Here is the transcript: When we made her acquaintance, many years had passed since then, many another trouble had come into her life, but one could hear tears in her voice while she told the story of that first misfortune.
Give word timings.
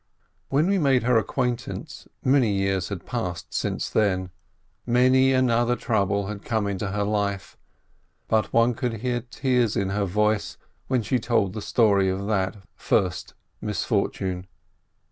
When 0.49 0.65
we 0.65 0.79
made 0.79 1.03
her 1.03 1.15
acquaintance, 1.19 2.07
many 2.23 2.51
years 2.53 2.89
had 2.89 3.05
passed 3.05 3.53
since 3.53 3.87
then, 3.87 4.31
many 4.83 5.31
another 5.31 5.75
trouble 5.75 6.25
had 6.25 6.43
come 6.43 6.65
into 6.65 6.87
her 6.87 7.03
life, 7.03 7.55
but 8.27 8.51
one 8.51 8.73
could 8.73 9.01
hear 9.03 9.19
tears 9.21 9.75
in 9.75 9.91
her 9.91 10.05
voice 10.05 10.57
while 10.87 11.03
she 11.03 11.19
told 11.19 11.53
the 11.53 11.61
story 11.61 12.09
of 12.09 12.25
that 12.25 12.57
first 12.75 13.35
misfortune. 13.61 14.47